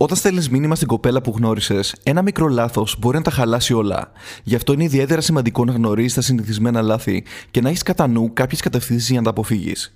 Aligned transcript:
Όταν 0.00 0.16
στέλνεις 0.16 0.48
μήνυμα 0.48 0.74
στην 0.74 0.88
κοπέλα 0.88 1.20
που 1.20 1.34
γνώρισες, 1.36 1.96
ένα 2.02 2.22
μικρό 2.22 2.48
λάθος 2.48 2.96
μπορεί 2.98 3.16
να 3.16 3.22
τα 3.22 3.30
χαλάσει 3.30 3.72
όλα. 3.72 4.10
Γι' 4.42 4.54
αυτό 4.54 4.72
είναι 4.72 4.84
ιδιαίτερα 4.84 5.20
σημαντικό 5.20 5.64
να 5.64 5.72
γνωρίζεις 5.72 6.14
τα 6.14 6.20
συνηθισμένα 6.20 6.82
λάθη 6.82 7.24
και 7.50 7.60
να 7.60 7.68
έχεις 7.68 7.82
κατά 7.82 8.06
νου 8.06 8.30
κάποιες 8.32 8.60
κατευθύνσεις 8.60 9.08
για 9.08 9.18
να 9.18 9.24
τα 9.24 9.30
αποφύγεις. 9.30 9.94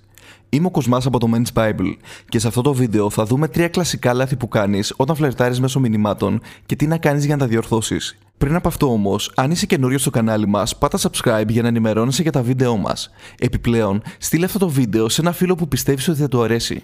Είμαι 0.49 0.67
ο 0.67 0.71
Κοσμάς 0.71 1.05
από 1.05 1.19
το 1.19 1.29
Men's 1.33 1.53
Bible 1.61 1.93
και 2.29 2.39
σε 2.39 2.47
αυτό 2.47 2.61
το 2.61 2.73
βίντεο 2.73 3.09
θα 3.09 3.25
δούμε 3.25 3.47
τρία 3.47 3.67
κλασικά 3.67 4.13
λάθη 4.13 4.35
που 4.35 4.47
κάνεις 4.47 4.93
όταν 4.95 5.15
φλερτάρεις 5.15 5.59
μέσω 5.59 5.79
μηνυμάτων 5.79 6.41
και 6.65 6.75
τι 6.75 6.87
να 6.87 6.97
κάνεις 6.97 7.25
για 7.25 7.35
να 7.35 7.41
τα 7.41 7.47
διορθώσεις. 7.47 8.17
Πριν 8.37 8.55
από 8.55 8.67
αυτό 8.67 8.91
όμως, 8.91 9.31
αν 9.35 9.51
είσαι 9.51 9.65
καινούριο 9.65 9.97
στο 9.97 10.09
κανάλι 10.09 10.47
μας, 10.47 10.77
πάτα 10.77 10.99
subscribe 11.01 11.47
για 11.47 11.61
να 11.61 11.67
ενημερώνεσαι 11.67 12.21
για 12.21 12.31
τα 12.31 12.41
βίντεό 12.41 12.77
μας. 12.77 13.09
Επιπλέον, 13.39 14.01
στείλε 14.17 14.45
αυτό 14.45 14.59
το 14.59 14.69
βίντεο 14.69 15.09
σε 15.09 15.21
ένα 15.21 15.31
φίλο 15.31 15.55
που 15.55 15.67
πιστεύεις 15.67 16.07
ότι 16.07 16.19
θα 16.19 16.27
του 16.27 16.43
αρέσει. 16.43 16.83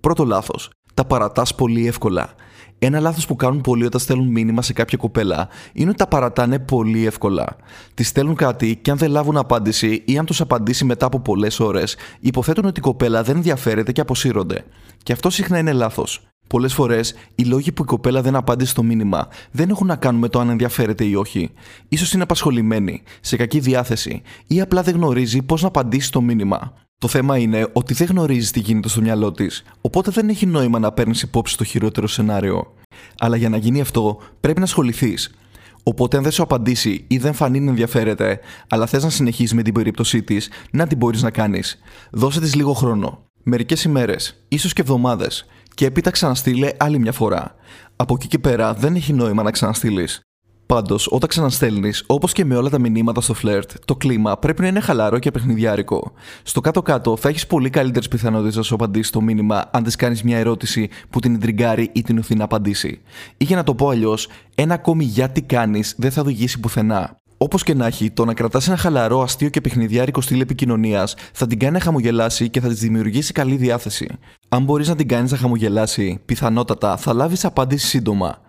Πρώτο 0.00 0.24
λάθος. 0.24 0.70
Τα 0.94 1.04
παρατάς 1.04 1.54
πολύ 1.54 1.86
εύκολα. 1.86 2.34
Ένα 2.78 3.00
λάθος 3.00 3.26
που 3.26 3.36
κάνουν 3.36 3.60
πολλοί 3.60 3.84
όταν 3.84 4.00
στέλνουν 4.00 4.28
μήνυμα 4.28 4.62
σε 4.62 4.72
κάποια 4.72 4.98
κοπέλα 4.98 5.48
είναι 5.72 5.88
ότι 5.88 5.98
τα 5.98 6.06
παρατάνε 6.06 6.58
πολύ 6.58 7.06
εύκολα. 7.06 7.56
Τη 7.94 8.02
στέλνουν 8.02 8.34
κάτι 8.34 8.76
και 8.76 8.90
αν 8.90 8.96
δεν 8.96 9.10
λάβουν 9.10 9.36
απάντηση 9.36 10.02
ή 10.04 10.18
αν 10.18 10.26
τους 10.26 10.40
απαντήσει 10.40 10.84
μετά 10.84 11.06
από 11.06 11.20
πολλές 11.20 11.60
ώρες, 11.60 11.96
υποθέτουν 12.20 12.64
ότι 12.64 12.80
η 12.80 12.82
κοπέλα 12.82 13.22
δεν 13.22 13.36
ενδιαφέρεται 13.36 13.92
και 13.92 14.00
αποσύρονται. 14.00 14.64
Και 15.02 15.12
αυτό 15.12 15.30
συχνά 15.30 15.58
είναι 15.58 15.72
λάθος. 15.72 16.26
Πολλές 16.46 16.74
φορές, 16.74 17.14
οι 17.34 17.42
λόγοι 17.42 17.72
που 17.72 17.82
η 17.82 17.86
κοπέλα 17.86 18.22
δεν 18.22 18.36
απάντησε 18.36 18.70
στο 18.70 18.82
μήνυμα 18.82 19.28
δεν 19.50 19.70
έχουν 19.70 19.86
να 19.86 19.96
κάνουν 19.96 20.20
με 20.20 20.28
το 20.28 20.40
αν 20.40 20.48
ενδιαφέρεται 20.48 21.04
ή 21.04 21.14
όχι. 21.14 21.50
σω 21.96 22.10
είναι 22.14 22.22
απασχολημένη, 22.22 23.02
σε 23.20 23.36
κακή 23.36 23.60
διάθεση 23.60 24.22
ή 24.46 24.60
απλά 24.60 24.82
δεν 24.82 24.94
γνωρίζει 24.94 25.42
πώς 25.42 25.62
να 25.62 25.68
απαντήσει 25.68 26.06
στο 26.06 26.20
μήνυμα. 26.20 26.72
Το 27.04 27.10
θέμα 27.10 27.38
είναι 27.38 27.68
ότι 27.72 27.94
δεν 27.94 28.06
γνωρίζεις 28.06 28.50
τι 28.50 28.60
γίνεται 28.60 28.88
στο 28.88 29.00
μυαλό 29.00 29.32
της, 29.32 29.64
οπότε 29.80 30.10
δεν 30.10 30.28
έχει 30.28 30.46
νόημα 30.46 30.78
να 30.78 30.92
παίρνεις 30.92 31.22
υπόψη 31.22 31.56
το 31.56 31.64
χειρότερο 31.64 32.06
σενάριο. 32.06 32.74
Αλλά 33.18 33.36
για 33.36 33.48
να 33.48 33.56
γίνει 33.56 33.80
αυτό, 33.80 34.18
πρέπει 34.40 34.58
να 34.58 34.64
ασχοληθείς. 34.64 35.34
Οπότε, 35.82 36.16
αν 36.16 36.22
δεν 36.22 36.32
σου 36.32 36.42
απαντήσει 36.42 37.04
ή 37.08 37.18
δεν 37.18 37.32
φανεί 37.32 37.60
να 37.60 37.70
ενδιαφέρεται, 37.70 38.40
αλλά 38.68 38.86
θες 38.86 39.02
να 39.02 39.10
συνεχίσεις 39.10 39.54
με 39.54 39.62
την 39.62 39.74
περίπτωσή 39.74 40.22
της, 40.22 40.50
να 40.70 40.86
την 40.86 40.98
μπορείς 40.98 41.22
να 41.22 41.30
κάνεις. 41.30 41.78
Δώσε 42.10 42.40
της 42.40 42.54
λίγο 42.54 42.72
χρόνο. 42.72 43.24
Μερικές 43.42 43.84
ημέρες, 43.84 44.44
ίσως 44.48 44.72
και 44.72 44.80
εβδομάδες, 44.80 45.46
και 45.74 45.86
έπειτα 45.86 46.10
ξαναστείλε 46.10 46.70
άλλη 46.76 46.98
μια 46.98 47.12
φορά. 47.12 47.54
Από 47.96 48.14
εκεί 48.14 48.26
και 48.26 48.38
πέρα 48.38 48.74
δεν 48.74 48.94
έχει 48.94 49.12
νόημα 49.12 49.42
να 49.42 49.50
ξαναστείλεις. 49.50 50.20
Πάντως, 50.66 51.08
όταν 51.10 51.28
ξαναστέλνεις, 51.28 52.04
όπως 52.06 52.32
και 52.32 52.44
με 52.44 52.56
όλα 52.56 52.70
τα 52.70 52.78
μηνύματα 52.78 53.20
στο 53.20 53.34
φλερτ, 53.34 53.70
το 53.84 53.96
κλίμα 53.96 54.36
πρέπει 54.36 54.62
να 54.62 54.68
είναι 54.68 54.80
χαλαρό 54.80 55.18
και 55.18 55.30
παιχνιδιάρικο. 55.30 56.12
Στο 56.42 56.60
κάτω-κάτω 56.60 57.16
θα 57.16 57.28
έχεις 57.28 57.46
πολύ 57.46 57.70
καλύτερες 57.70 58.08
πιθανότητες 58.08 58.56
να 58.56 58.62
σου 58.62 58.74
απαντήσει 58.74 59.12
το 59.12 59.20
μήνυμα 59.20 59.70
αν 59.72 59.82
της 59.82 59.96
κάνεις 59.96 60.22
μια 60.22 60.38
ερώτηση 60.38 60.88
που 61.10 61.20
την 61.20 61.34
εντριγκάρει 61.34 61.90
ή 61.92 62.02
την 62.02 62.18
οθεί 62.18 62.34
να 62.34 62.44
απαντήσει. 62.44 63.00
Ή 63.36 63.44
για 63.44 63.56
να 63.56 63.62
το 63.62 63.74
πω 63.74 63.88
αλλιώς, 63.88 64.28
ένα 64.54 64.74
ακόμη 64.74 65.04
γιατί 65.04 65.42
κάνεις 65.42 65.94
δεν 65.98 66.10
θα 66.10 66.20
οδηγήσει 66.20 66.60
πουθενά. 66.60 67.16
Όπως 67.38 67.62
και 67.62 67.74
να 67.74 67.86
έχει, 67.86 68.10
το 68.10 68.24
να 68.24 68.34
κρατάς 68.34 68.68
ένα 68.68 68.76
χαλαρό, 68.76 69.22
αστείο 69.22 69.48
και 69.48 69.60
παιχνιδιάρικο 69.60 70.20
στυλ 70.20 70.40
επικοινωνίας 70.40 71.14
θα 71.32 71.46
την 71.46 71.58
κάνει 71.58 71.72
να 71.72 71.80
χαμογελάσει 71.80 72.48
και 72.48 72.60
θα 72.60 72.68
της 72.68 72.78
δημιουργήσει 72.78 73.32
καλή 73.32 73.56
διάθεση. 73.56 74.08
Αν 74.48 74.64
μπορείς 74.64 74.88
να 74.88 74.96
την 74.96 75.08
κάνεις 75.08 75.30
να 75.30 75.36
χαμογελάσει, 75.36 76.20
πιθανότατα 76.24 76.96
θα 76.96 77.12
λάβεις 77.12 77.44
απάντηση 77.44 77.86
σύντομα. 77.86 78.43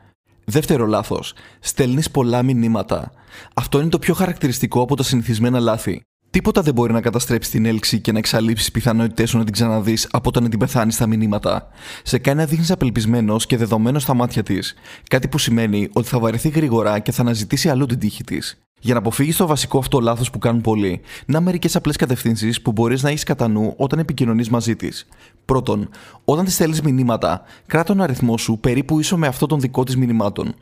Δεύτερο 0.45 0.85
λάθος. 0.85 1.33
Στέλνεις 1.59 2.11
πολλά 2.11 2.43
μηνύματα. 2.43 3.11
Αυτό 3.53 3.79
είναι 3.79 3.89
το 3.89 3.99
πιο 3.99 4.13
χαρακτηριστικό 4.13 4.81
από 4.81 4.95
τα 4.95 5.03
συνηθισμένα 5.03 5.59
λάθη. 5.59 6.01
Τίποτα 6.29 6.61
δεν 6.61 6.73
μπορεί 6.73 6.93
να 6.93 7.01
καταστρέψει 7.01 7.51
την 7.51 7.65
έλξη 7.65 7.99
και 7.99 8.11
να 8.11 8.17
εξαλείψει 8.17 8.65
τι 8.65 8.71
πιθανότητές 8.71 9.29
σου 9.29 9.37
να 9.37 9.43
την 9.43 9.53
ξαναδείς 9.53 10.07
από 10.11 10.31
το 10.31 10.41
να 10.41 10.49
την 10.49 10.59
πεθάνεις 10.59 10.95
στα 10.95 11.07
μηνύματα. 11.07 11.67
Σε 12.03 12.17
κάνει 12.17 12.37
να 12.37 12.45
δείχνεις 12.45 12.71
απελπισμένος 12.71 13.45
και 13.45 13.57
δεδομένος 13.57 14.01
στα 14.01 14.13
μάτια 14.13 14.43
της. 14.43 14.73
Κάτι 15.09 15.27
που 15.27 15.37
σημαίνει 15.37 15.89
ότι 15.93 16.07
θα 16.07 16.19
βαρεθεί 16.19 16.49
γρήγορα 16.49 16.99
και 16.99 17.11
θα 17.11 17.21
αναζητήσει 17.21 17.69
αλλού 17.69 17.85
την 17.85 17.99
τύχη 17.99 18.23
της. 18.23 18.64
Για 18.85 18.93
να 18.93 18.99
αποφύγεις 18.99 19.37
το 19.37 19.47
βασικό 19.47 19.77
αυτό 19.77 19.99
λάθος 19.99 20.29
που 20.29 20.39
κάνουν 20.39 20.61
πολλοί, 20.61 21.01
να 21.25 21.41
μερικές 21.41 21.75
απλές 21.75 21.95
κατευθύνσεις 21.95 22.61
που 22.61 22.71
μπορείς 22.71 23.03
να 23.03 23.09
έχεις 23.09 23.23
κατά 23.23 23.47
νου 23.47 23.73
όταν 23.77 23.99
επικοινωνείς 23.99 24.49
μαζί 24.49 24.75
της. 24.75 25.07
Πρώτον, 25.45 25.89
όταν 26.25 26.45
της 26.45 26.53
στέλνεις 26.53 26.81
μηνύματα, 26.81 27.41
κράτα 27.65 27.85
τον 27.93 28.01
αριθμό 28.01 28.37
σου 28.37 28.57
περίπου 28.59 28.99
ίσο 28.99 29.17
με 29.17 29.27
αυτό 29.27 29.45
των 29.45 29.59
δικών 29.59 29.85
της 29.85 29.97
μηνυμάτων. 29.97 30.55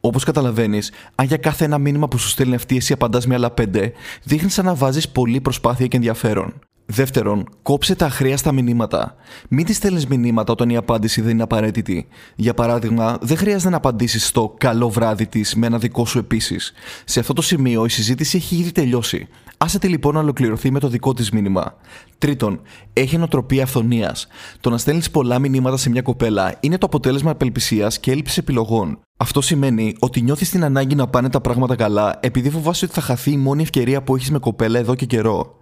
Όπως 0.00 0.24
καταλαβαίνεις, 0.24 0.92
αν 1.14 1.26
για 1.26 1.36
κάθε 1.36 1.64
ένα 1.64 1.78
μήνυμα 1.78 2.08
που 2.08 2.18
σου 2.18 2.28
στέλνει 2.28 2.54
αυτή 2.54 2.76
εσύ 2.76 2.92
απαντάς 2.92 3.26
με 3.26 3.34
άλλα 3.34 3.50
πέντε, 3.50 3.92
δείχνεις 4.22 4.54
σαν 4.54 4.64
να 4.64 4.74
βάζεις 4.74 5.08
πολύ 5.08 5.40
προσπάθεια 5.40 5.86
και 5.86 5.96
ενδιαφέρον. 5.96 6.52
Δεύτερον, 6.92 7.48
κόψε 7.62 7.94
τα 7.94 8.06
αχρίαστα 8.06 8.52
μηνύματα. 8.52 9.14
Μην 9.48 9.64
της 9.64 9.76
στέλνεις 9.76 10.06
μηνύματα 10.06 10.52
όταν 10.52 10.68
η 10.70 10.76
απάντηση 10.76 11.20
δεν 11.20 11.30
είναι 11.30 11.42
απαραίτητη. 11.42 12.06
Για 12.36 12.54
παράδειγμα, 12.54 13.18
δεν 13.20 13.36
χρειάζεται 13.36 13.70
να 13.70 13.76
απαντήσεις 13.76 14.26
στο 14.26 14.54
καλό 14.58 14.90
βράδυ 14.90 15.26
της 15.26 15.54
με 15.54 15.66
ένα 15.66 15.78
δικό 15.78 16.06
σου 16.06 16.18
επίσης. 16.18 16.72
Σε 17.04 17.20
αυτό 17.20 17.32
το 17.32 17.42
σημείο 17.42 17.84
η 17.84 17.88
συζήτηση 17.88 18.36
έχει 18.36 18.56
ήδη 18.56 18.72
τελειώσει. 18.72 19.28
Άσε 19.56 19.78
τη 19.78 19.88
λοιπόν 19.88 20.14
να 20.14 20.20
ολοκληρωθεί 20.20 20.70
με 20.70 20.78
το 20.78 20.88
δικό 20.88 21.14
της 21.14 21.30
μήνυμα. 21.30 21.74
Τρίτον, 22.18 22.60
έχει 22.92 23.16
νοοτροπία 23.16 23.62
αυθονίας. 23.62 24.26
Το 24.60 24.70
να 24.70 24.78
στέλνεις 24.78 25.10
πολλά 25.10 25.38
μηνύματα 25.38 25.76
σε 25.76 25.90
μια 25.90 26.02
κοπέλα 26.02 26.56
είναι 26.60 26.78
το 26.78 26.86
αποτέλεσμα 26.86 27.30
απελπισίας 27.30 28.00
και 28.00 28.10
έλλειψης 28.10 28.38
επιλογών. 28.38 28.98
Αυτό 29.16 29.40
σημαίνει 29.40 29.94
ότι 29.98 30.20
νιώθεις 30.20 30.50
την 30.50 30.64
ανάγκη 30.64 30.94
να 30.94 31.06
πάνε 31.06 31.28
τα 31.28 31.40
πράγματα 31.40 31.76
καλά 31.76 32.18
επειδή 32.20 32.50
φοβάσαι 32.50 32.84
ότι 32.84 32.94
θα 32.94 33.00
χαθεί 33.00 33.30
η 33.32 33.36
μόνη 33.36 33.62
ευκαιρία 33.62 34.02
που 34.02 34.16
έχεις 34.16 34.30
με 34.30 34.38
κοπέλα 34.38 34.78
εδώ 34.78 34.94
και 34.94 35.06
καιρό. 35.06 35.59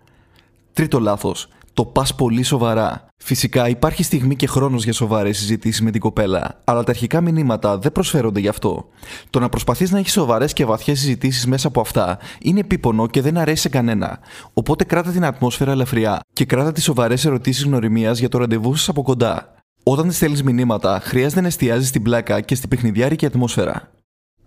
Τρίτο 0.73 1.01
λάθος. 1.01 1.49
Το 1.73 1.85
πας 1.85 2.15
πολύ 2.15 2.43
σοβαρά. 2.43 3.07
Φυσικά 3.17 3.69
υπάρχει 3.69 4.03
στιγμή 4.03 4.37
και 4.37 4.47
χρόνος 4.47 4.85
για 4.85 4.93
σοβαρές 4.93 5.39
συζητήσεις 5.39 5.83
με 5.83 5.91
την 5.91 6.01
κοπέλα, 6.01 6.61
αλλά 6.65 6.85
τα 6.85 6.91
αρχικά 6.91 7.21
μηνύματα 7.21 7.79
δεν 7.79 7.93
προσφέρονται 7.93 8.41
γι' 8.41 8.49
αυτό. 8.49 8.89
Το 9.31 9.39
να 9.39 9.49
προσπαθείς 9.49 9.91
να 9.91 9.99
έχεις 9.99 10.13
σοβαρές 10.13 10.53
και 10.53 10.65
βαθιές 10.65 10.99
συζητήσεις 10.99 11.47
μέσα 11.47 11.69
από 11.69 11.81
αυτά 11.81 12.19
είναι 12.43 12.61
επίπονο 12.61 13.07
και 13.07 13.21
δεν 13.21 13.39
αρέσει 13.39 13.63
σε 13.63 13.69
κανένα. 13.69 14.19
Οπότε 14.53 14.85
κράτα 14.85 15.11
την 15.11 15.25
ατμόσφαιρα 15.25 15.71
ελαφριά 15.71 16.21
και 16.33 16.45
κράτα 16.45 16.73
τις 16.73 16.85
σοβαρές 16.85 17.25
ερωτήσεις 17.25 17.65
γνωριμίας 17.65 18.19
για 18.19 18.29
το 18.29 18.39
ραντεβού 18.39 18.75
σας 18.75 18.89
από 18.89 19.03
κοντά. 19.03 19.55
Όταν 19.83 20.09
τη 20.09 20.15
στέλνεις 20.15 20.43
μηνύματα, 20.43 21.01
χρειάζεται 21.03 21.41
να 21.41 21.47
εστιάζεις 21.47 21.89
στην 21.89 22.03
πλάκα 22.03 22.41
και 22.41 22.55
στην 22.55 22.69
παιχνιδιάρικη 22.69 23.27
ατμόσφαιρα. 23.27 23.91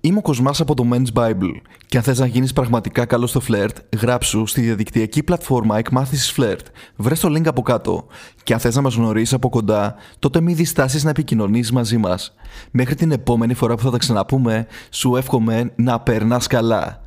Είμαι 0.03 0.17
ο 0.17 0.21
Κοσμάς 0.21 0.61
από 0.61 0.75
το 0.75 0.87
Men's 0.91 1.13
Bible 1.13 1.51
και 1.87 1.97
αν 1.97 2.03
θες 2.03 2.19
να 2.19 2.25
γίνεις 2.25 2.53
πραγματικά 2.53 3.05
καλός 3.05 3.29
στο 3.29 3.39
φλερτ, 3.39 3.77
γράψου 4.01 4.45
στη 4.45 4.61
διαδικτυακή 4.61 5.23
πλατφόρμα 5.23 5.77
εκμάθησης 5.77 6.31
φλερτ. 6.31 6.67
Βρες 6.95 7.19
το 7.19 7.27
link 7.37 7.47
από 7.47 7.61
κάτω 7.61 8.07
και 8.43 8.53
αν 8.53 8.59
θες 8.59 8.75
να 8.75 8.81
μας 8.81 8.95
γνωρίσεις 8.95 9.33
από 9.33 9.49
κοντά, 9.49 9.95
τότε 10.19 10.41
μην 10.41 10.55
διστάσεις 10.55 11.03
να 11.03 11.09
επικοινωνείς 11.09 11.71
μαζί 11.71 11.97
μας. 11.97 12.35
Μέχρι 12.71 12.95
την 12.95 13.11
επόμενη 13.11 13.53
φορά 13.53 13.75
που 13.75 13.81
θα 13.81 13.91
τα 13.91 13.97
ξαναπούμε, 13.97 14.67
σου 14.89 15.15
εύχομαι 15.15 15.71
να 15.75 15.99
περνάς 15.99 16.47
καλά. 16.47 17.00